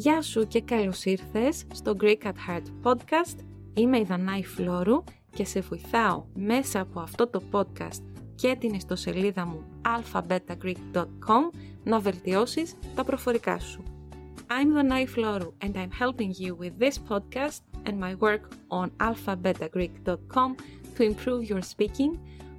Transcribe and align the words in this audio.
Γεια 0.00 0.22
σου 0.22 0.46
και 0.46 0.60
καλώς 0.60 1.04
ήρθες 1.04 1.64
στο 1.72 1.96
Greek 2.00 2.22
at 2.22 2.32
Heart 2.48 2.62
podcast. 2.82 3.36
Είμαι 3.74 3.98
η 3.98 4.04
Δανάη 4.04 4.44
Φλόρου 4.44 5.04
και 5.34 5.44
σε 5.44 5.60
βοηθάω 5.60 6.24
μέσα 6.34 6.80
από 6.80 7.00
αυτό 7.00 7.26
το 7.26 7.42
podcast 7.52 8.02
και 8.34 8.56
την 8.60 8.74
ιστοσελίδα 8.74 9.46
μου 9.46 9.64
alphabetagreek.com 9.84 11.56
να 11.84 11.98
βελτιώσεις 11.98 12.74
τα 12.94 13.04
προφορικά 13.04 13.58
σου. 13.58 13.82
I'm 14.48 14.74
Danai 14.76 15.06
Floru 15.16 15.52
and 15.64 15.76
I'm 15.76 15.92
helping 16.00 16.32
you 16.38 16.54
with 16.54 16.78
this 16.78 16.98
podcast 17.08 17.60
and 17.86 17.98
my 18.00 18.14
work 18.14 18.44
on 18.68 18.90
alphabetagreek.com 19.08 20.54
to 20.96 21.02
improve 21.02 21.42
your 21.50 21.62
speaking 21.62 22.12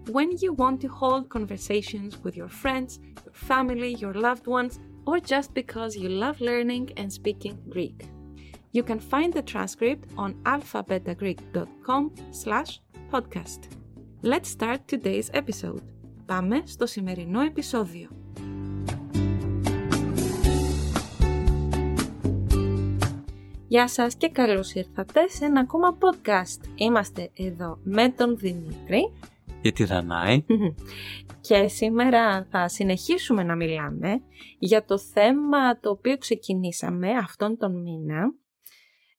when 0.09 0.29
you 0.41 0.53
want 0.53 0.81
to 0.81 0.87
hold 0.87 1.29
conversations 1.29 2.11
with 2.23 2.35
your 2.35 2.51
friends, 2.63 2.99
your 3.25 3.35
family, 3.49 3.91
your 4.03 4.13
loved 4.13 4.47
ones, 4.47 4.79
or 5.06 5.18
just 5.20 5.54
because 5.54 5.96
you 5.96 6.08
love 6.08 6.40
learning 6.40 6.90
and 6.96 7.08
speaking 7.12 7.56
Greek. 7.68 7.98
You 8.76 8.82
can 8.82 9.00
find 9.12 9.32
the 9.32 9.42
transcript 9.52 10.04
on 10.16 10.34
alphabetagreek.com 10.54 12.02
slash 12.30 12.80
podcast. 13.12 13.60
Let's 14.22 14.48
start 14.48 14.80
today's 14.88 15.30
episode. 15.32 15.82
Πάμε 16.26 16.62
στο 16.64 16.86
σημερινό 16.86 17.40
επεισόδιο. 17.40 18.08
Γεια 23.68 23.88
σας 23.88 24.16
και 24.16 24.28
καλώς 24.28 24.74
ήρθατε 24.74 25.28
σε 25.28 25.44
ένα 25.44 25.60
ακόμα 25.60 25.98
podcast. 25.98 26.68
Είμαστε 26.74 27.30
εδώ 27.34 27.78
με 27.82 28.08
τον 28.08 28.36
Δημήτρη 28.36 29.12
Για 29.61 29.71
τη 29.71 29.83
Δανάη. 29.83 30.45
και 31.41 31.67
σήμερα 31.67 32.45
θα 32.45 32.67
συνεχίσουμε 32.67 33.43
να 33.43 33.55
μιλάμε 33.55 34.21
για 34.59 34.85
το 34.85 34.97
θέμα 34.99 35.79
το 35.79 35.89
οποίο 35.89 36.17
ξεκινήσαμε 36.17 37.11
αυτόν 37.11 37.57
τον 37.57 37.81
μήνα 37.81 38.33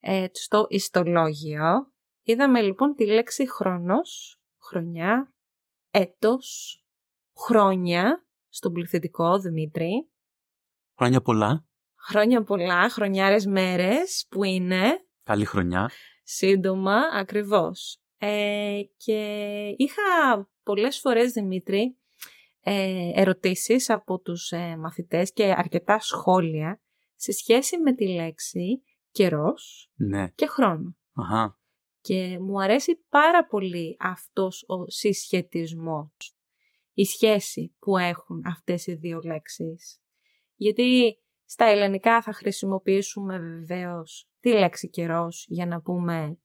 ε, 0.01 0.27
στο 0.33 0.67
ιστολόγιο. 0.69 1.93
Είδαμε 2.23 2.61
λοιπόν 2.61 2.95
τη 2.95 3.07
λέξη 3.07 3.51
χρόνος, 3.51 4.41
χρονιά, 4.61 5.35
έτος, 5.91 6.77
χρόνια 7.47 8.27
στον 8.49 8.73
πληθυντικό 8.73 9.39
Δημήτρη. 9.39 10.11
Χρόνια 10.97 11.21
πολλά. 11.21 11.67
Χρόνια 12.09 12.43
πολλά, 12.43 12.89
χρονιάρες 12.89 13.47
μέρες 13.47 14.27
που 14.31 14.45
είναι; 14.45 15.07
Καλή 15.23 15.45
χρονιά. 15.45 15.91
σύντομα 16.23 16.99
ακριβώς. 17.13 18.02
Ε, 18.25 18.81
και 18.97 19.75
είχα 19.77 20.03
πολλές 20.63 20.99
φορές, 20.99 21.33
Δημήτρη, 21.33 21.97
ε, 22.61 23.11
ερωτήσεις 23.15 23.91
από 23.91 24.21
τους 24.21 24.51
ε, 24.51 24.77
μαθητές 24.77 25.33
και 25.33 25.55
αρκετά 25.57 25.99
σχόλια 26.01 26.81
σε 27.17 27.33
σχέση 27.33 27.79
με 27.79 27.95
τη 27.95 28.09
λέξη 28.09 28.83
καιρός 29.11 29.91
Ναι. 29.95 30.29
και 30.29 30.47
χρόνο. 30.47 30.97
Αχα. 31.13 31.59
Και 32.01 32.39
μου 32.41 32.63
αρέσει 32.63 33.05
πάρα 33.09 33.47
πολύ 33.47 33.97
αυτός 34.01 34.65
ο 34.67 34.91
συσχετισμός, 34.91 36.37
η 36.93 37.05
σχέση 37.05 37.77
που 37.79 37.97
έχουν 37.97 38.43
αυτές 38.47 38.87
οι 38.87 38.95
δύο 38.95 39.21
λέξεις. 39.25 40.01
Γιατί 40.55 41.19
στα 41.45 41.65
ελληνικά 41.65 42.23
θα 42.23 42.33
χρησιμοποιήσουμε 42.33 43.39
βεβαίως 43.39 44.29
τη 44.41 44.53
λέξη 44.53 44.89
καιρός 44.89 45.47
για 45.49 45.67
να 45.67 45.81
πούμε 45.81 46.39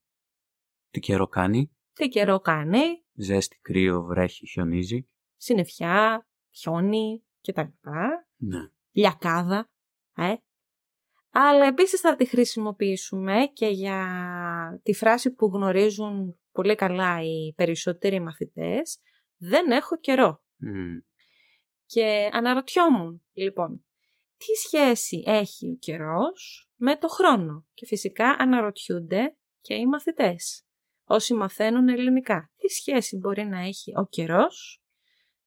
Τι 0.90 1.00
καιρό 1.00 1.26
κάνει; 1.26 1.76
τι 1.92 2.08
καιρό 2.08 2.40
κάνει, 2.40 3.04
Ζέστη, 3.12 3.58
κρύο, 3.62 4.02
βρέχει, 4.02 4.46
χιονίζει. 4.48 5.08
συννεφιά, 5.36 6.26
χιόνι 6.50 7.24
κτλ. 7.40 7.60
Ναι. 8.36 8.58
Λιακάδα, 8.90 9.70
ε. 10.16 10.34
Αλλά 11.30 11.66
επίσης 11.66 12.00
θα 12.00 12.16
τη 12.16 12.24
χρησιμοποιήσουμε 12.24 13.50
και 13.52 13.66
για 13.66 14.80
τη 14.82 14.94
φράση 14.94 15.30
που 15.30 15.46
γνωρίζουν 15.46 16.40
πολύ 16.52 16.74
καλά 16.74 17.22
οι 17.22 17.52
περισσότεροι 17.56 18.20
μαθητές 18.20 18.98
«Δεν 19.36 19.70
έχω 19.70 19.98
καιρό». 19.98 20.42
Μμ. 20.56 20.96
Και 21.84 22.28
αναρωτιόμουν, 22.32 23.24
λοιπόν, 23.32 23.84
τι 24.36 24.54
σχέση 24.66 25.22
έχει 25.26 25.70
ο 25.70 25.76
καιρός 25.78 26.70
με 26.76 26.96
το 26.96 27.08
χρόνο; 27.08 27.66
Και 27.74 27.86
φυσικά 27.86 28.28
αναρωτιούνται 28.38 29.36
και 29.60 29.74
οι 29.74 29.86
μαθητές, 29.86 30.67
όσοι 31.08 31.34
μαθαίνουν 31.34 31.88
ελληνικά. 31.88 32.50
Τι 32.56 32.68
σχέση 32.68 33.16
μπορεί 33.16 33.44
να 33.44 33.58
έχει 33.60 33.92
ο 33.96 34.06
καιρός, 34.06 34.82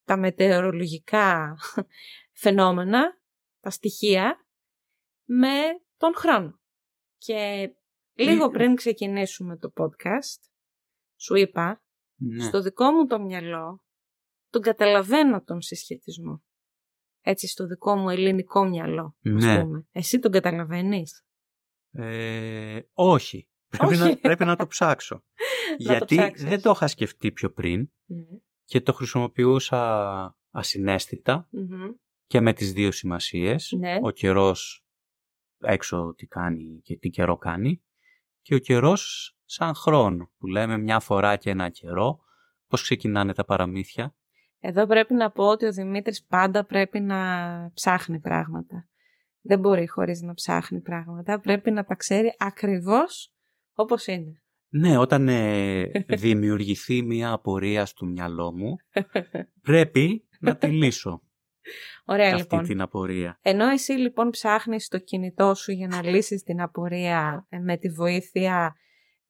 τα 0.06 0.18
μετεωρολογικά 0.18 1.58
φαινόμενα, 2.44 3.20
τα 3.60 3.70
στοιχεία, 3.70 4.46
με 5.26 5.58
τον 5.98 6.16
χρόνο. 6.16 6.60
Και 7.18 7.72
λίγο 8.14 8.50
πριν 8.50 8.76
ξεκινήσουμε 8.76 9.58
το 9.58 9.74
podcast, 9.78 10.42
σου 11.16 11.36
είπα, 11.36 11.84
Ναι. 12.16 12.44
στο 12.44 12.62
δικό 12.62 12.92
μου 12.92 13.06
το 13.06 13.20
μυαλό, 13.20 13.84
τον 14.50 14.62
καταλαβαίνω 14.62 15.44
τον 15.44 15.62
συσχετισμό. 15.62 16.44
Έτσι, 17.22 17.48
στο 17.48 17.66
δικό 17.68 17.96
μου 17.96 18.10
ελληνικό 18.10 18.66
μυαλό, 18.68 19.18
ας 19.36 19.44
Ναι. 19.44 19.62
πούμε. 19.62 19.88
Εσύ 19.92 20.20
τον 20.20 20.32
καταλαβαίνεις; 20.32 21.26
Ε, 21.92 22.80
όχι. 22.94 23.50
Πρέπει, 23.68 23.86
Όχι. 23.94 23.98
Να, 24.04 24.18
πρέπει 24.18 24.46
να 24.46 24.56
το 24.56 24.68
ψάξω. 24.68 25.24
Γιατί 25.78 26.16
ψάξεις. 26.16 26.50
δεν 26.50 26.62
το 26.62 26.72
είχα 26.76 26.88
σκεφτεί 26.88 27.32
πιο 27.32 27.52
πριν 27.52 27.92
και 28.66 28.82
το 28.82 28.94
χρησιμοποιούσα 28.94 30.36
ασυναίσθητα 30.52 31.48
Μμμ. 31.52 31.92
και 32.28 32.42
με 32.42 32.54
τις 32.54 32.74
δύο 32.74 32.92
σημασίες. 32.92 33.74
Ναι. 33.78 33.98
Ο 34.02 34.10
καιρός 34.10 34.86
έξω 35.60 36.14
τι 36.18 36.26
κάνει 36.26 36.82
και 36.84 36.98
τι 36.98 37.10
καιρό 37.10 37.38
κάνει 37.38 37.84
και 38.42 38.56
ο 38.56 38.58
καιρός 38.58 39.36
σαν 39.46 39.76
χρόνο 39.76 40.32
που 40.38 40.48
λέμε 40.48 40.78
μια 40.78 41.00
φορά 41.00 41.36
και 41.36 41.50
ένα 41.50 41.70
καιρό. 41.70 42.20
Πώς 42.68 42.82
ξεκινάνε 42.82 43.34
τα 43.34 43.46
παραμύθια. 43.46 44.16
Εδώ 44.60 44.86
πρέπει 44.86 45.14
να 45.14 45.32
πω 45.32 45.48
ότι 45.48 45.66
ο 45.66 45.72
Δημήτρης 45.72 46.24
πάντα 46.26 46.66
πρέπει 46.66 47.00
να 47.00 47.72
ψάχνει 47.74 48.20
πράγματα. 48.20 48.90
Δεν 49.42 49.60
μπορεί 49.60 49.88
χωρίς 49.88 50.22
να 50.22 50.34
ψάχνει 50.34 50.82
πράγματα. 50.82 51.40
Πρέπει 51.40 51.72
να 51.72 51.84
τα 51.84 51.96
ξέρει 51.96 52.36
ακριβώς 52.38 53.34
όπως 53.74 54.08
είναι. 54.08 54.41
Ναι, 54.74 54.98
όταν 54.98 55.28
ε, 55.28 55.86
δημιουργηθεί 56.08 57.02
μια 57.02 57.32
απορία 57.32 57.86
στο 57.86 58.06
μυαλό 58.06 58.54
μου, 58.54 58.76
πρέπει 59.68 60.28
να 60.40 60.56
τη 60.58 60.68
λύσω 60.68 61.22
Ωραία 62.06 62.28
αυτή 62.28 62.40
λοιπόν. 62.42 62.64
την 62.64 62.82
απορία. 62.82 63.40
Ενώ 63.42 63.68
εσύ 63.70 63.92
λοιπόν 63.92 64.30
ψάχνεις 64.30 64.88
το 64.88 65.00
κινητό 65.00 65.56
σου 65.56 65.72
για 65.72 65.88
να 65.88 66.04
λύσεις 66.04 66.44
την 66.44 66.62
απορία 66.62 67.46
ε, 67.50 67.58
με 67.60 67.78
τη 67.78 67.90
βοήθεια 67.90 68.76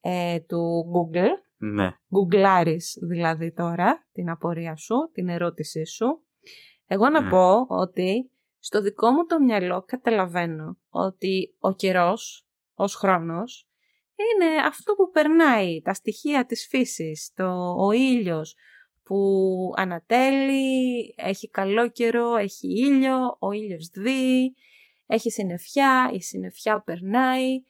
ε, 0.00 0.40
του 0.40 0.84
Google, 0.94 1.28
Ναι, 1.56 1.90
γκουγκλάρεις 2.14 2.98
δηλαδή 3.08 3.52
τώρα 3.52 4.06
την 4.12 4.30
απορία 4.30 4.76
σου, 4.76 4.94
την 5.12 5.28
ερώτησή 5.28 5.84
σου, 5.84 6.22
εγώ 6.86 7.08
να 7.08 7.20
Ναι. 7.20 7.30
πω 7.30 7.66
ότι 7.68 8.30
στο 8.58 8.82
δικό 8.82 9.10
μου 9.10 9.26
το 9.26 9.40
μυαλό 9.40 9.82
καταλαβαίνω 9.86 10.76
ότι 10.88 11.54
ο 11.58 11.74
καιρός 11.74 12.46
ως 12.74 12.94
χρόνος 12.94 13.66
είναι 14.16 14.60
αυτό 14.66 14.94
που 14.94 15.10
περνάει, 15.10 15.80
τα 15.82 15.94
στοιχεία 15.94 16.46
της 16.46 16.66
φύσης, 16.70 17.30
το, 17.34 17.74
ο 17.78 17.92
ήλιος 17.92 18.54
που 19.02 19.26
ανατέλει, 19.76 21.14
έχει 21.16 21.48
καλό 21.48 21.90
καιρό, 21.90 22.36
έχει 22.36 22.68
ήλιο, 22.68 23.36
ο 23.38 23.52
ήλιος 23.52 23.88
δει, 23.92 24.54
έχει 25.06 25.30
συννεφιά, 25.30 26.10
η 26.14 26.20
συννεφιά 26.20 26.82
περνάει, 26.82 27.62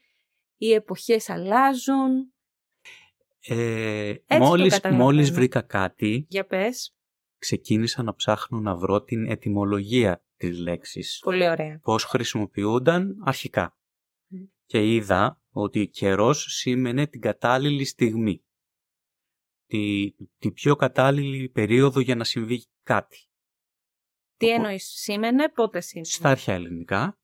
οι 0.57 0.73
εποχές 0.73 1.31
αλλάζουν. 1.31 2.33
ε, 3.47 4.15
το 4.27 4.37
μόλις, 4.39 4.73
καταλαβαίνω. 4.75 5.05
μόλις 5.05 5.31
βρήκα 5.31 5.61
κάτι, 5.61 6.27
Για 6.29 6.47
πες, 6.47 6.97
ξεκίνησα 7.39 8.03
να 8.03 8.15
ψάχνω 8.15 8.61
να 8.61 8.77
βρω 8.77 9.03
την 9.03 9.27
ετυμολογία 9.27 10.25
της 10.37 10.59
λέξης. 10.59 11.19
πολύ 11.25 11.49
ωραία. 11.49 11.81
Πώς 11.83 12.05
χρησιμοποιούνταν 12.05 13.23
αρχικά. 13.25 13.77
Μμ. 14.79 14.81
Και 14.81 14.95
είδα 14.95 15.41
ότι 15.51 15.89
καιρός 15.89 16.47
σήμαινε 16.49 17.07
την 17.07 17.21
κατάλληλη 17.21 17.85
στιγμή. 17.85 18.45
Τη, 19.67 20.13
τη 20.39 20.51
πιο 20.53 20.77
κατάλληλη 20.77 21.49
περίοδο 21.49 22.01
για 22.01 22.15
να 22.15 22.25
συμβεί 22.25 22.67
κάτι. 22.83 23.19
Τι 24.37 24.47
Οπό- 24.47 24.57
εννοείς, 24.57 24.85
σήμαινε, 24.85 25.49
πότε 25.49 25.81
σήμαινε; 25.81 26.07
Στα 26.07 26.29
αρχαία 26.29 26.55
ελληνικά, 26.55 27.19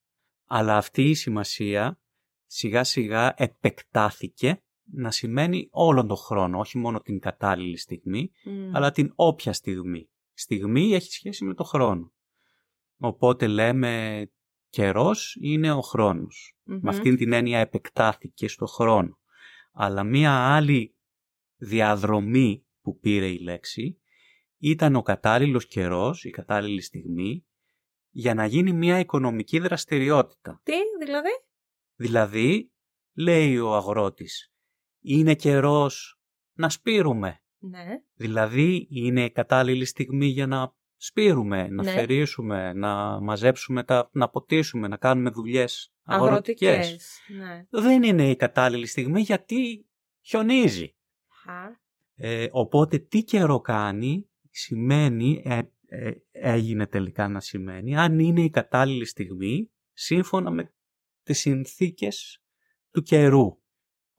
αλλά 0.46 0.76
αυτή 0.76 1.02
η 1.02 1.14
σημασία 1.14 2.00
σιγά 2.46 2.84
σιγά 2.84 3.34
επεκτάθηκε 3.36 4.62
να 4.90 5.10
σημαίνει 5.10 5.68
όλον 5.70 6.06
τον 6.06 6.16
χρόνο, 6.16 6.58
όχι 6.58 6.78
μόνο 6.78 7.00
την 7.00 7.18
κατάλληλη 7.18 7.76
στιγμή, 7.76 8.30
Μμ. 8.44 8.76
αλλά 8.76 8.90
την 8.90 9.12
όποια 9.14 9.52
στιγμή. 9.52 10.10
Στιγμή 10.32 10.94
έχει 10.94 11.12
σχέση 11.12 11.44
με 11.44 11.54
το 11.54 11.64
χρόνο. 11.64 12.12
Οπότε 12.98 13.46
λέμε 13.46 14.22
καιρός 14.68 15.36
είναι 15.40 15.72
ο 15.72 15.80
χρόνος. 15.80 16.56
Μμμ. 16.64 16.78
Με 16.82 16.90
αυτήν 16.90 17.16
την 17.16 17.32
έννοια 17.32 17.58
επεκτάθηκε 17.58 18.48
στο 18.48 18.66
χρόνο. 18.66 19.18
Αλλά 19.72 20.04
μία 20.04 20.32
άλλη 20.32 20.96
διαδρομή 21.56 22.66
που 22.80 22.98
πήρε 22.98 23.26
η 23.26 23.38
λέξη 23.38 24.00
ήταν 24.58 24.96
ο 24.96 25.02
κατάλληλος 25.02 25.66
καιρός, 25.66 26.24
η 26.24 26.30
κατάλληλη 26.30 26.80
στιγμή, 26.80 27.46
για 28.10 28.34
να 28.34 28.46
γίνει 28.46 28.72
μια 28.72 28.98
οικονομική 28.98 29.58
δραστηριότητα. 29.58 30.60
Τι, 30.62 30.76
δηλαδή; 31.04 31.30
Δηλαδή, 31.94 32.72
λέει 33.14 33.58
ο 33.58 33.74
αγρότης, 33.74 34.52
είναι 35.00 35.34
καιρός 35.34 36.20
να 36.52 36.68
σπείρουμε. 36.68 37.42
Ναι. 37.58 37.84
Δηλαδή, 38.14 38.86
είναι 38.90 39.24
η 39.24 39.30
κατάλληλη 39.30 39.84
στιγμή 39.84 40.26
για 40.26 40.46
να 40.46 40.74
σπείρουμε, 41.00 41.68
να 41.68 41.82
Ναι. 41.82 41.90
θερήσουμε, 41.90 42.72
να 42.72 43.20
μαζέψουμε, 43.20 43.84
τα, 43.84 44.10
να 44.12 44.28
ποτίσουμε, 44.28 44.88
να 44.88 44.96
κάνουμε 44.96 45.30
δουλειές 45.30 45.92
αγροτικές. 46.02 46.68
Αγροτικές. 46.68 47.20
Ναι. 47.28 47.66
Δεν 47.70 48.02
είναι 48.02 48.30
η 48.30 48.36
κατάλληλη 48.36 48.86
στιγμή 48.86 49.20
γιατί 49.20 49.86
χιονίζει. 50.20 50.94
Α, 51.44 51.86
Ε, 52.20 52.48
οπότε 52.50 52.98
τι 52.98 53.22
καιρό 53.22 53.60
κάνει 53.60 54.28
σημαίνει, 54.50 55.42
ε, 55.44 55.60
ε, 55.86 56.12
έγινε 56.30 56.86
τελικά 56.86 57.28
να 57.28 57.40
σημαίνει, 57.40 57.96
αν 57.96 58.18
είναι 58.18 58.40
η 58.40 58.50
κατάλληλη 58.50 59.04
στιγμή 59.04 59.70
σύμφωνα 59.92 60.50
με 60.50 60.72
τις 61.22 61.38
συνθήκες 61.38 62.42
του 62.90 63.02
καιρού. 63.02 63.58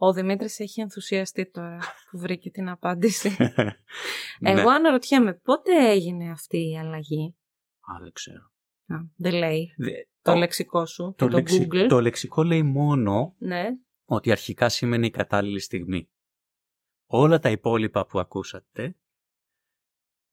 Ο 0.02 0.14
Δημήτρης 0.14 0.60
έχει 0.60 0.82
ενθουσιαστεί 0.82 1.52
τώρα 1.52 1.80
που 2.12 2.18
βρήκε 2.20 2.50
την 2.50 2.70
απάντηση. 2.70 3.30
Ναι. 4.40 4.52
Εγώ 4.52 4.70
αναρωτιέμαι 4.70 5.34
πότε 5.34 5.90
έγινε 5.90 6.32
αυτή 6.32 6.70
η 6.70 6.78
αλλαγή; 6.80 7.36
Α, 7.80 8.00
δεν 8.04 8.12
ξέρω. 8.12 8.52
Α, 8.88 8.96
δεν 9.16 9.34
λέει 9.34 9.74
Δε- 9.78 9.92
το 10.22 10.32
ο- 10.32 10.36
λεξικό 10.36 10.86
σου, 10.86 11.14
το, 11.18 11.28
το, 11.28 11.38
λεξι- 11.38 11.62
Google. 11.74 11.86
το 11.90 12.02
λεξικό 12.02 12.44
λέει 12.44 12.64
μόνο 12.64 13.36
Ναι. 13.38 13.68
ότι 14.06 14.32
αρχικά 14.32 14.70
σήμαινε 14.70 15.06
η 15.06 15.10
κατάλληλη 15.10 15.60
στιγμή. 15.60 16.10
Όλα 17.06 17.40
τα 17.40 17.50
υπόλοιπα 17.50 18.06
που 18.06 18.20
ακούσατε 18.20 18.96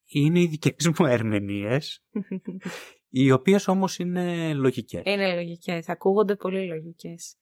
είναι 0.05 0.39
οι 0.39 0.47
δικές 0.47 0.87
μου 0.99 1.05
ερμηνείες, 1.05 2.03
οι 3.09 3.31
οποίες 3.31 3.67
όμως 3.67 3.99
είναι 3.99 4.53
λογικές. 4.53 5.01
Είναι 5.05 5.35
λογικές, 5.35 5.89
ακούγονται 5.89 6.35
πολύ 6.35 6.67
λογικές. 6.67 7.35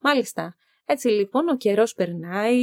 Μάλιστα. 0.00 0.56
Έτσι 0.90 1.08
λοιπόν 1.08 1.48
ο 1.48 1.56
καιρός 1.56 1.94
περνάει, 1.94 2.62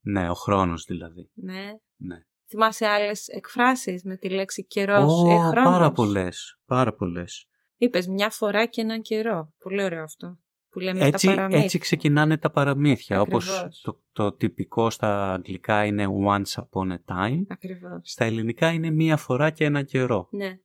Ναι, 0.00 0.30
ο 0.30 0.34
χρόνος 0.34 0.84
δηλαδή. 0.84 1.30
ναι. 1.34 1.72
Ναι. 1.96 2.16
Θυμάσαι 2.48 2.86
άλλες 2.86 3.28
εκφράσεις 3.28 4.04
με 4.04 4.16
τη 4.16 4.28
λέξη 4.30 4.64
καιρός 4.66 5.12
Ω, 5.22 5.26
ή 5.30 5.36
χρόνος; 5.36 5.52
πάρα 5.64 5.92
πολλές, 5.92 6.58
πάρα 6.66 6.94
πολλές. 6.94 7.48
Είπες 7.76 8.06
μια 8.06 8.30
φορά 8.30 8.66
και 8.66 8.80
έναν 8.80 9.02
καιρό. 9.02 9.52
Πολύ 9.58 9.82
ωραίο 9.82 10.02
αυτό. 10.02 10.38
Που 10.68 10.78
λέμε 10.80 10.98
στα 10.98 11.06
Έτσι, 11.06 11.26
παραμύθια. 11.26 11.62
έτσι 11.64 11.78
ξεκινάνε 11.78 12.38
τα 12.38 12.50
παραμύθια, 12.50 13.20
όπως 13.20 13.50
Ακριβώς. 13.50 13.80
το, 13.80 14.02
το 14.12 14.32
τυπικό 14.32 14.90
στα 14.90 15.32
αγγλικά 15.32 15.84
είναι 15.84 16.06
once 16.28 16.62
upon 16.62 16.92
a 16.92 16.96
time, 17.14 17.42
Ακριβώς. 17.48 18.00
στα 18.02 18.24
ελληνικά 18.24 18.70
είναι 18.72 18.90
μία 18.90 19.16
φορά 19.16 19.50
και 19.50 19.64
ένα 19.64 19.82
καιρό. 19.82 20.28
Ναι. 20.30 20.58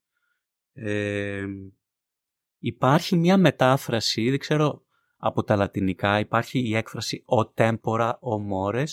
Ε, 0.74 1.46
υπάρχει 2.58 3.16
μία 3.18 3.38
μετάφραση, 3.38 4.30
δεν 4.30 4.40
ξέρω 4.40 4.86
από 5.24 5.44
τα 5.44 5.56
λατινικά, 5.56 6.20
υπάρχει 6.20 6.60
η 6.60 6.76
έκφραση 6.76 7.24
«o 7.28 7.44
tempora 7.56 8.12
o 8.12 8.36
mores». 8.52 8.90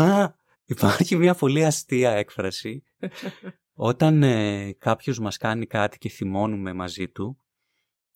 Α, 0.00 0.28
υπάρχει 0.64 1.16
μία 1.16 1.34
πολύ 1.34 1.64
αστεία 1.64 2.10
έκφραση. 2.10 2.82
Όταν 3.90 4.22
ε, 4.22 4.72
κάποιος 4.72 5.18
μας 5.18 5.36
κάνει 5.36 5.66
κάτι 5.66 5.98
και 5.98 6.08
θυμώνουμε 6.08 6.72
μαζί 6.72 7.08
του, 7.08 7.36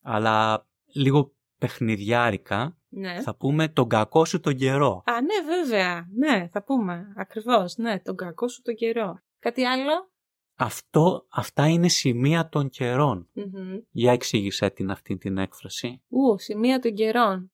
αλλά 0.02 0.66
λίγο 0.92 1.34
παιχνιδιάρικα, 1.58 2.78
ναι. 2.88 3.20
θα 3.20 3.36
πούμε 3.36 3.68
«τον 3.68 3.88
κακό 3.88 4.24
σου 4.24 4.40
τον 4.40 4.56
καιρό». 4.56 5.02
Α, 5.06 5.12
ναι, 5.20 5.54
βέβαια. 5.56 6.08
Ναι, 6.16 6.48
θα 6.48 6.62
πούμε. 6.62 7.12
Ακριβώς. 7.16 7.76
Ναι, 7.76 8.00
τον 8.00 8.16
κακό 8.16 8.48
σου 8.48 8.62
τον 8.62 8.74
καιρό. 8.74 9.18
Κάτι 9.38 9.64
άλλο; 9.64 10.10
Αυτό, 10.60 11.26
αυτά 11.28 11.68
είναι 11.68 11.88
σημεία 11.88 12.48
των 12.48 12.68
καιρών. 12.68 13.28
Μμμ. 13.32 13.78
Για 13.90 14.12
εξήγησέ 14.12 14.70
την 14.70 14.90
αυτή 14.90 15.16
την 15.16 15.38
έκφραση. 15.38 16.02
Ου, 16.08 16.38
σημεία 16.38 16.78
των 16.78 16.94
καιρών. 16.94 17.52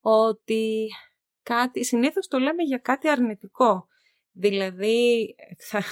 Ότι 0.00 0.88
κάτι, 1.42 1.84
συνήθως 1.84 2.26
το 2.26 2.38
λέμε 2.38 2.62
για 2.62 2.78
κάτι 2.78 3.08
αρνητικό. 3.08 3.86
Δηλαδή, 4.32 5.34
θα, 5.68 5.82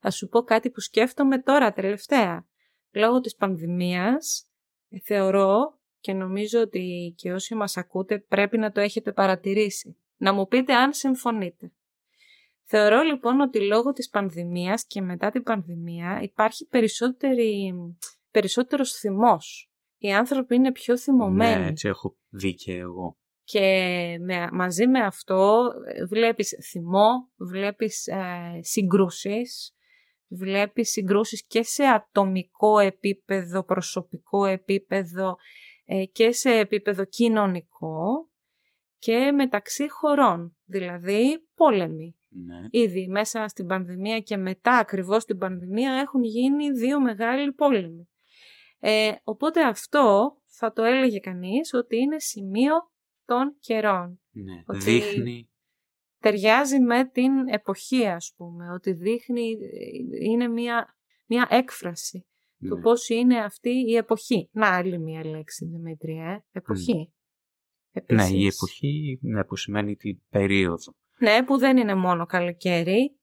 θα 0.00 0.10
σου 0.10 0.28
πω 0.28 0.42
κάτι 0.42 0.70
που 0.70 0.80
σκέφτομαι 0.80 1.42
τώρα 1.42 1.72
τελευταία. 1.72 2.46
Λόγω 2.90 3.20
της 3.20 3.34
πανδημίας, 3.36 4.50
ε, 4.88 4.98
θεωρώ 4.98 5.78
και 6.00 6.12
νομίζω 6.12 6.60
ότι 6.60 7.14
και 7.16 7.32
όσοι 7.32 7.54
μας 7.54 7.76
ακούτε 7.76 8.18
πρέπει 8.18 8.58
να 8.58 8.72
το 8.72 8.80
έχετε 8.80 9.12
παρατηρήσει. 9.12 9.96
Να 10.16 10.32
μου 10.32 10.46
πείτε 10.46 10.74
αν 10.74 10.92
συμφωνείτε. 10.92 11.72
Θεωρώ 12.68 13.02
λοιπόν 13.02 13.40
ότι 13.40 13.60
λόγω 13.60 13.92
της 13.92 14.08
πανδημίας 14.08 14.86
και 14.86 15.00
μετά 15.00 15.30
την 15.30 15.42
πανδημία 15.42 16.18
υπάρχει 16.22 16.66
περισσότερη, 16.66 17.74
περισσότερος 18.30 18.92
θυμός. 18.92 19.70
Οι 19.98 20.12
άνθρωποι 20.12 20.54
είναι 20.54 20.72
πιο 20.72 20.98
θυμωμένοι. 20.98 21.62
Ναι, 21.62 21.68
έτσι 21.68 21.88
έχω 21.88 22.16
δει 22.28 22.54
και 22.54 22.72
εγώ. 22.72 23.18
Και 23.42 23.60
με, 24.20 24.48
μαζί 24.52 24.86
με 24.86 25.00
αυτό 25.00 25.66
ε, 25.94 26.04
βλέπεις 26.04 26.58
θυμό, 26.70 27.30
βλέπεις 27.36 28.06
ε, 28.06 28.58
συγκρούσεις, 28.60 29.74
βλέπεις 30.28 30.90
συγκρούσεις 30.90 31.46
και 31.46 31.62
σε 31.62 31.84
ατομικό 31.84 32.78
επίπεδο, 32.78 33.64
προσωπικό 33.64 34.44
επίπεδο 34.44 35.36
ε, 35.84 36.04
και 36.04 36.32
σε 36.32 36.50
επίπεδο 36.50 37.04
κοινωνικό 37.04 38.30
και 38.98 39.32
μεταξύ 39.32 39.90
χωρών, 39.90 40.56
δηλαδή 40.64 41.48
πόλεμοι. 41.54 42.16
Ναι. 42.44 42.56
Ήδη 42.70 43.08
μέσα 43.08 43.48
στην 43.48 43.66
πανδημία 43.66 44.20
και 44.20 44.36
μετά 44.36 44.72
ακριβώς 44.78 45.24
την 45.24 45.38
πανδημία 45.38 45.92
έχουν 45.92 46.22
γίνει 46.22 46.70
δύο 46.70 47.00
μεγάλοι 47.00 47.52
πόλεμοι. 47.52 48.08
Ε, 48.78 49.12
οπότε 49.24 49.62
αυτό 49.66 50.36
θα 50.46 50.72
το 50.72 50.82
έλεγε 50.82 51.18
κανείς 51.18 51.72
ότι 51.74 51.96
είναι 51.96 52.18
σημείο 52.20 52.74
των 53.24 53.56
καιρών. 53.60 54.20
ναι. 54.30 54.62
Ότι- 54.66 54.78
Δείχνει 54.78 55.50
Ταιριάζει 56.18 56.80
με 56.80 57.04
την 57.04 57.48
εποχή 57.48 58.06
ας 58.06 58.32
πούμε, 58.36 58.70
ότι 58.72 58.92
δείχνει, 58.92 59.50
ε, 59.50 60.24
είναι 60.30 60.48
μια, 60.48 60.96
μια 61.26 61.46
έκφραση 61.50 62.26
του 62.68 62.74
ναι. 62.76 62.80
πώς 62.80 63.08
είναι 63.08 63.38
αυτή 63.44 63.70
η 63.70 63.96
εποχή. 63.96 64.48
Να 64.52 64.76
άλλη 64.76 64.98
μια 64.98 65.24
λέξη 65.26 65.66
Δημήτρη, 65.66 66.16
ε. 66.16 66.44
εποχή. 66.50 66.94
Ναι, 66.94 67.04
Επίσης. 67.92 68.30
η 68.30 68.46
εποχή 68.46 69.18
ναι, 69.22 69.44
που 69.44 69.56
σημαίνει 69.56 69.96
την 69.96 70.18
περίοδο. 70.28 70.94
Ναι, 71.18 71.44
που 71.44 71.58
δεν 71.58 71.76
είναι 71.76 71.94
μόνο 71.94 72.26
καλοκαίρι, 72.26 73.18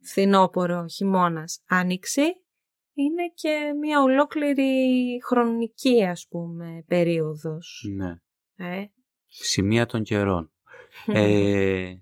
φθινόπωρο, 0.00 0.86
χειμώνας, 0.86 1.62
άνοιξη, 1.68 2.22
είναι 2.94 3.28
και 3.34 3.72
μια 3.80 4.02
ολόκληρη 4.02 5.20
χρονική, 5.24 6.04
ας 6.04 6.26
πούμε, 6.28 6.84
περίοδος. 6.86 7.86
Ναι. 7.94 8.16
Ε, 8.56 8.86
Σημεία 9.26 9.86
των 9.86 10.02
καιρών. 10.02 10.52
Ε, 11.06 11.94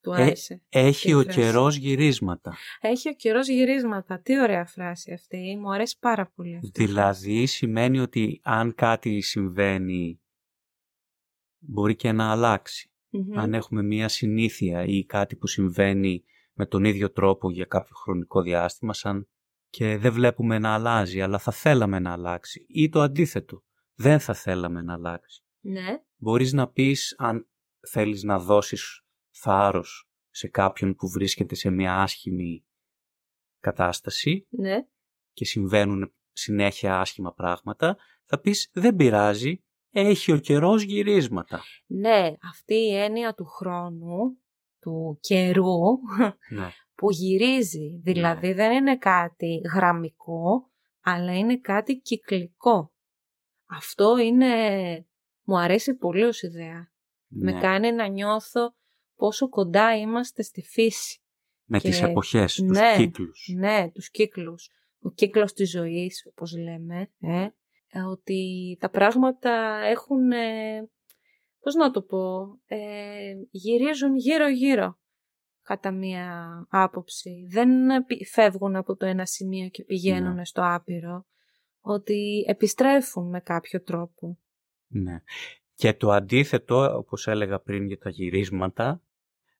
του 0.00 0.12
ε, 0.12 0.22
άρεσε. 0.22 0.62
έχει 0.68 1.10
η 1.10 1.14
ο 1.14 1.22
φράση. 1.22 1.40
καιρός 1.40 1.76
γυρίσματα. 1.76 2.56
Έχει 2.80 3.08
ο 3.08 3.12
καιρός 3.12 3.48
γυρίσματα. 3.48 4.20
Τι 4.20 4.40
ωραία 4.40 4.66
φράση 4.66 5.12
αυτή. 5.12 5.56
Μου 5.60 5.72
αρέσει 5.72 5.98
πάρα 6.00 6.32
πολύ 6.34 6.56
αυτή. 6.56 6.82
η 6.82 6.86
Δηλαδή 6.86 7.46
σημαίνει 7.46 7.98
ότι 7.98 8.40
αν 8.42 8.74
κάτι 8.74 9.20
συμβαίνει 9.20 10.20
μπορεί 11.58 11.96
και 11.96 12.12
να 12.12 12.30
αλλάξει. 12.30 12.90
Φράση. 13.16 13.30
Μμμ. 13.30 13.38
Αν 13.38 13.54
έχουμε 13.54 13.82
μία 13.82 14.08
συνήθεια 14.08 14.84
ή 14.84 15.04
κάτι 15.04 15.36
που 15.36 15.46
συμβαίνει 15.46 16.24
με 16.52 16.66
τον 16.66 16.84
ίδιο 16.84 17.10
τρόπο 17.12 17.50
για 17.50 17.64
κάποιο 17.64 17.96
χρονικό 17.96 18.42
διάστημα 18.42 18.92
σαν 18.92 19.28
και 19.70 19.96
δεν 19.98 20.12
βλέπουμε 20.12 20.58
να 20.58 20.74
αλλάζει 20.74 21.20
αλλά 21.22 21.38
θα 21.38 21.52
θέλαμε 21.52 21.98
να 21.98 22.12
αλλάξει 22.12 22.66
ή 22.68 22.88
το 22.88 23.00
αντίθετο. 23.00 23.64
Δεν 23.94 24.20
θα 24.20 24.34
θέλαμε 24.34 24.82
να 24.82 24.92
αλλάξει. 24.92 25.44
Ναι. 25.60 26.02
Μπορείς 26.16 26.52
να 26.52 26.68
πεις 26.68 27.14
αν 27.18 27.48
θέλεις 27.88 28.22
να 28.22 28.38
δώσεις 28.38 29.04
θάρρος 29.30 30.08
σε 30.30 30.48
κάποιον 30.48 30.94
που 30.94 31.08
βρίσκεται 31.08 31.54
σε 31.54 31.70
μια 31.70 32.02
άσχημη 32.02 32.64
κατάσταση 33.60 34.46
Ναι. 34.50 34.86
και 35.32 35.44
συμβαίνουν 35.44 36.14
συνέχεια 36.32 37.00
άσχημα 37.00 37.32
πράγματα, 37.34 37.96
θα 38.24 38.40
πεις 38.40 38.70
δεν 38.72 38.96
πειράζει, 38.96 39.64
έχει 40.00 40.32
ο 40.32 40.38
καιρός 40.38 40.82
γυρίσματα. 40.82 41.62
Ναι, 41.86 42.32
αυτή 42.52 42.74
η 42.74 42.94
έννοια 42.96 43.34
του 43.34 43.44
χρόνου, 43.44 44.38
του 44.80 45.18
καιρού, 45.20 45.98
Ναι. 46.50 46.68
που 46.96 47.10
γυρίζει. 47.10 48.00
Δηλαδή 48.02 48.52
δεν 48.52 48.72
είναι 48.72 48.96
κάτι 48.96 49.60
γραμμικό, 49.74 50.70
αλλά 51.00 51.38
είναι 51.38 51.58
κάτι 51.58 51.96
κυκλικό. 52.00 52.92
Αυτό 53.66 54.18
είναι... 54.18 54.46
Μου 55.42 55.58
αρέσει 55.58 55.94
πολύ 55.94 56.22
ως 56.22 56.42
ιδέα. 56.42 56.92
Με 57.26 57.52
Ναι. 57.52 57.60
κάνει 57.60 57.92
να 57.92 58.06
νιώθω 58.06 58.74
πόσο 59.16 59.48
κοντά 59.48 59.96
είμαστε 59.96 60.42
στη 60.42 60.62
φύση. 60.62 61.20
Με 61.64 61.78
και- 61.78 61.88
τις 61.88 62.02
εποχές, 62.02 62.54
τους 62.54 62.68
ναι, 62.78 62.94
κύκλους. 62.96 63.48
Ναι, 63.56 63.90
τους 63.94 64.10
κύκλους. 64.10 64.70
Ο 65.00 65.10
κύκλος 65.10 65.52
της 65.52 65.70
ζωής, 65.70 66.26
όπως 66.30 66.56
λέμε, 66.56 67.10
ε, 67.20 67.42
ε, 67.42 67.54
ότι 68.10 68.76
τα 68.80 68.90
πράγματα 68.90 69.80
έχουν, 69.84 70.30
ε, 70.32 70.88
πώς 71.60 71.74
να 71.74 71.90
το 71.90 72.02
πω, 72.02 72.40
ε, 72.66 73.32
γυρίζουν 73.50 74.16
γύρω-γύρω 74.16 74.98
κατά 75.62 75.90
μία 75.92 76.50
άποψη. 76.70 77.46
Δεν 77.50 77.68
πη- 78.06 78.26
φεύγουν 78.26 78.76
από 78.76 78.96
το 78.96 79.06
ένα 79.06 79.26
σημείο 79.26 79.68
και 79.68 79.84
πηγαίνουν 79.84 80.34
Ναι. 80.34 80.44
στο 80.44 80.62
άπειρο. 80.64 81.26
Ότι 81.80 82.44
επιστρέφουν 82.48 83.28
με 83.28 83.40
κάποιο 83.40 83.82
τρόπο. 83.82 84.38
Ναι. 84.86 85.22
Και 85.74 85.94
το 85.94 86.10
αντίθετο, 86.10 86.96
όπως 86.96 87.26
έλεγα 87.26 87.60
πριν 87.60 87.86
για 87.86 87.98
τα 87.98 88.10
γυρίσματα, 88.10 89.02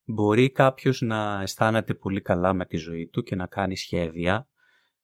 μπορεί 0.04 0.50
κάποιος 0.50 1.00
να 1.00 1.40
αισθάνεται 1.42 1.94
πολύ 1.94 2.20
καλά 2.20 2.52
με 2.52 2.66
τη 2.66 2.76
ζωή 2.76 3.08
του 3.08 3.22
και 3.22 3.34
να 3.34 3.46
κάνει 3.46 3.76
σχέδια 3.76 4.48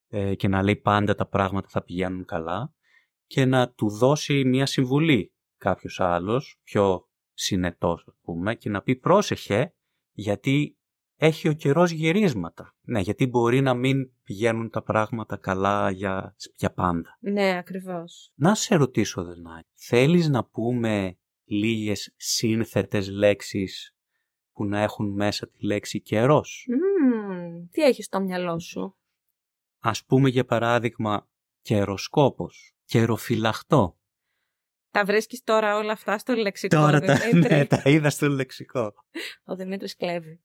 ε, 0.09 0.35
και 0.35 0.49
να 0.49 0.63
λέει 0.63 0.77
πάντα 0.77 1.15
τα 1.15 1.27
πράγματα 1.27 1.69
θα 1.69 1.83
πηγαίνουν 1.83 2.25
καλά 2.25 2.75
και 3.33 3.45
να 3.45 3.71
του 3.71 3.89
δώσει 3.89 4.45
μια 4.45 4.67
συμβουλή 4.67 5.33
κάποιος 5.57 6.01
άλλος, 6.01 6.61
πιο 6.63 7.09
συνετός 7.33 8.05
ας 8.09 8.15
πούμε, 8.23 8.55
και 8.55 8.71
να 8.71 8.83
πει 8.83 8.97
πρόσεχε 8.97 9.75
γιατί 10.13 10.79
έχει 11.17 11.49
ο 11.49 11.53
καιρός 11.53 11.91
γυρίσματα. 11.91 12.77
Ναι, 12.81 13.01
γιατί 13.01 13.27
μπορεί 13.27 13.61
να 13.61 13.75
μην 13.75 14.13
πηγαίνουν 14.23 14.71
τα 14.71 14.83
πράγματα 14.83 15.37
καλά 15.37 15.91
για, 15.91 16.37
για 16.57 16.73
πάντα. 16.73 17.19
Ναι, 17.21 17.57
ακριβώς. 17.57 18.33
Να 18.35 18.55
σε 18.55 18.75
ρωτήσω, 18.75 19.25
Δενάκη, 19.25 19.69
θέλεις 19.75 20.29
να 20.29 20.45
πούμε 20.45 21.19
λίγες 21.45 22.15
σύνθετες 22.17 23.09
λέξεις 23.09 23.97
που 24.53 24.65
να 24.65 24.81
έχουν 24.81 25.13
μέσα 25.13 25.49
τη 25.49 25.67
λέξη 25.67 26.01
καιρός; 26.01 26.67
Mm, 26.69 27.69
τι 27.71 27.83
έχεις 27.83 28.05
στο 28.05 28.21
μυαλό 28.21 28.59
σου; 28.59 28.97
Ας 29.79 30.05
πούμε 30.05 30.29
για 30.29 30.45
παράδειγμα 30.45 31.29
καιροσκόπος, 31.63 32.75
καιροφυλαχτό. 32.93 33.99
Τα 34.91 35.05
βρίσκεις 35.05 35.43
τώρα 35.43 35.77
όλα 35.77 35.93
αυτά 35.93 36.19
στο 36.19 36.35
λεξικό. 36.35 36.77
Τώρα 36.77 37.01
τα, 37.01 37.19
ναι, 37.35 37.67
τα 37.67 37.83
είδα 37.85 38.11
στο 38.11 38.29
λεξικό. 38.29 38.95
Ο 39.45 39.57
Δημήτρης 39.57 39.97
κλέβει. 39.97 40.41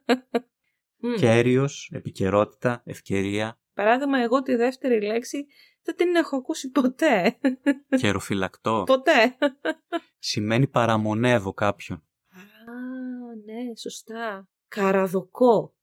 Κέριος, 1.20 1.90
επικαιρότητα, 1.92 2.82
ευκαιρία. 2.84 3.60
Παράδειγμα, 3.74 4.18
εγώ 4.18 4.42
τη 4.42 4.54
δεύτερη 4.54 5.02
λέξη 5.02 5.46
δεν 5.82 5.96
την 5.96 6.14
έχω 6.14 6.36
ακούσει 6.36 6.70
ποτέ. 6.70 7.38
Καιροφυλακτό. 8.00 8.82
ποτέ. 8.86 9.36
Σημαίνει 10.18 10.66
παραμονεύω 10.66 11.52
κάποιον. 11.52 11.98
Α, 11.98 12.72
ναι, 13.44 13.76
σωστά. 13.76 14.48
Καραδοκό. 14.68 15.74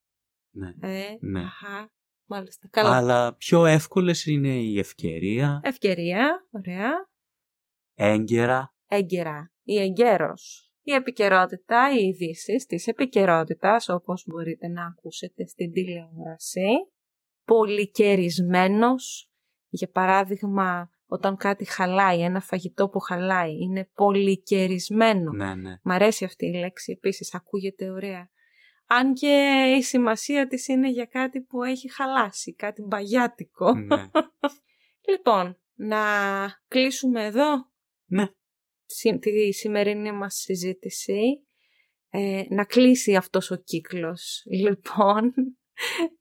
Ναι. 0.52 0.74
Ε, 0.80 1.18
ναι. 1.20 1.42
Αχα, 1.42 1.95
μάλιστα. 2.26 2.68
Καλά. 2.72 2.96
Αλλά 2.96 3.36
πιο 3.36 3.66
εύκολες 3.66 4.26
είναι 4.26 4.56
η 4.56 4.80
ευκαιρία, 4.80 5.60
Ευκαιρία, 5.64 6.48
ωραία. 6.52 6.92
έγκαιρα, 7.94 8.74
Έγκαιρα 8.88 9.52
ή 9.64 9.80
εγκαίρος. 9.80 10.70
Η 10.82 10.92
επικαιρότητα, 10.94 11.90
οι 12.00 12.04
ειδήσει 12.08 12.56
της 12.68 12.88
επικαιρότητας, 12.88 13.90
όπως 13.90 14.24
μπορείτε 14.28 14.68
να 14.68 14.86
ακούσετε 14.86 15.46
στην 15.46 15.72
τηλεόραση. 15.72 16.68
Πολυκαιρισμένος, 17.46 19.32
για 19.70 19.90
παράδειγμα, 19.90 20.90
όταν 21.08 21.36
κάτι 21.36 21.66
χαλάει, 21.66 22.22
ένα 22.22 22.40
φαγητό 22.40 22.90
που 22.90 23.00
χαλάει, 23.00 23.58
είναι 23.62 23.90
πολυκαιρισμένο. 23.94 25.32
ναι, 25.32 25.56
ναι. 25.56 25.78
Μ' 25.84 25.92
αρέσει 25.92 26.26
αυτή 26.26 26.46
η 26.46 26.54
λέξη 26.54 26.92
επίσης, 26.92 27.34
ακούγεται 27.34 27.90
ωραία. 27.90 28.30
Αν 28.88 29.14
και 29.14 29.64
η 29.78 29.82
σημασία 29.82 30.48
της 30.48 30.68
είναι 30.68 30.90
για 30.90 31.06
κάτι 31.06 31.42
που 31.42 31.64
έχει 31.64 31.92
χαλάσει, 31.92 32.56
κάτι 32.56 32.82
μπαγιάτικο. 32.82 33.74
ναι. 33.74 34.06
Λοιπόν, 35.10 35.60
να 35.74 36.00
κλείσουμε 36.68 37.26
εδώ 37.26 37.72
ναι. 38.06 38.28
συ- 38.86 39.20
τη 39.20 39.52
σημερινή 39.54 40.12
μας 40.12 40.36
συζήτηση. 40.36 41.48
Ε, 42.10 42.44
να 42.50 42.66
κλείσει 42.66 43.16
αυτός 43.16 43.52
ο 43.52 43.56
κύκλος, 43.56 44.44
λοιπόν, 44.64 45.34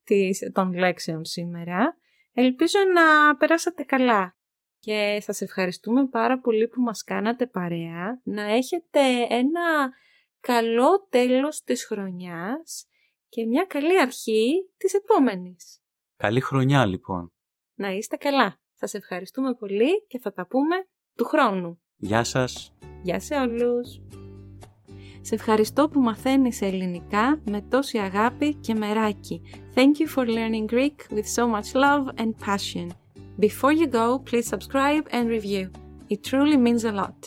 της, 0.04 0.50
των 0.52 0.72
λέξεων 0.72 1.24
σήμερα. 1.24 1.98
Ελπίζω 2.32 2.78
να 2.94 3.36
περάσατε 3.36 3.82
καλά 3.82 4.36
και 4.78 5.18
σας 5.20 5.40
ευχαριστούμε 5.40 6.06
πάρα 6.06 6.40
πολύ 6.40 6.68
που 6.68 6.80
μας 6.80 7.02
κάνατε 7.02 7.46
παρέα. 7.46 8.20
Να 8.24 8.42
έχετε 8.42 9.00
ένα 9.28 9.92
καλό 10.46 11.06
τέλος 11.10 11.62
της 11.62 11.86
χρονιάς 11.86 12.86
και 13.28 13.46
μια 13.46 13.64
καλή 13.64 14.00
αρχή 14.00 14.70
της 14.76 14.94
επόμενης. 14.94 15.82
Καλή 16.16 16.40
χρονιά 16.40 16.86
λοιπόν. 16.86 17.32
Να 17.74 17.90
είστε 17.90 18.16
καλά. 18.16 18.60
Σας 18.72 18.94
ευχαριστούμε 18.94 19.54
πολύ 19.54 20.06
και 20.06 20.18
θα 20.18 20.32
τα 20.32 20.46
πούμε 20.46 20.76
του 21.16 21.24
χρόνου. 21.24 21.80
Γεια 21.96 22.24
σας. 22.24 22.74
Γεια 23.02 23.20
σε 23.20 23.34
όλους! 23.34 24.00
Σε 25.20 25.34
ευχαριστώ 25.34 25.88
που 25.88 26.00
μαθαίνεις 26.00 26.62
ελληνικά 26.62 27.40
με 27.44 27.60
τόση 27.60 27.98
αγάπη 27.98 28.54
και 28.54 28.74
μεράκι. 28.74 29.42
Thank 29.74 29.98
you 29.98 30.16
for 30.16 30.26
learning 30.26 30.72
Greek 30.72 30.96
with 31.10 31.26
so 31.36 31.48
much 31.48 31.72
love 31.72 32.14
and 32.16 32.32
passion. 32.46 32.88
Before 33.38 33.72
you 33.72 33.88
go, 33.88 34.18
please 34.30 34.46
subscribe 34.54 35.06
and 35.10 35.28
review. 35.28 35.70
It 36.08 36.22
truly 36.22 36.56
means 36.56 36.84
a 36.84 36.92
lot. 36.92 37.18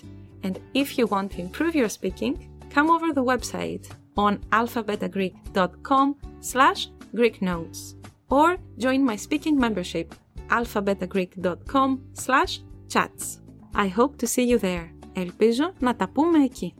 And 0.43 0.55
if 0.73 0.97
you 0.97 1.05
want 1.07 1.31
to 1.31 1.41
improve 1.41 1.73
your 1.75 1.89
speaking, 1.89 2.35
come 2.74 2.88
over 2.90 3.12
the 3.12 3.24
website 3.32 3.84
on 4.16 4.38
alphabetagreek.com 4.50 6.16
slash 6.40 6.88
Greek 7.14 7.42
notes 7.42 7.94
or 8.28 8.56
join 8.78 9.04
my 9.04 9.16
speaking 9.16 9.58
membership 9.58 10.14
alphabetagreek.com 10.48 12.00
slash 12.12 12.52
chats. 12.88 13.40
I 13.74 13.88
hope 13.88 14.16
to 14.18 14.26
see 14.26 14.46
you 14.50 14.58
there. 14.58 14.90
Ελπίζω 15.12 15.72
να 15.78 15.96
τα 15.96 16.08
πούμε 16.08 16.44
εκεί. 16.44 16.74